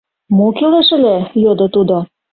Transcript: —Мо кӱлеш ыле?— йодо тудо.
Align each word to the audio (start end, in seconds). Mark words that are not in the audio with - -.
—Мо 0.35 0.47
кӱлеш 0.57 0.89
ыле?— 0.97 1.15
йодо 1.43 1.65
тудо. 1.75 1.97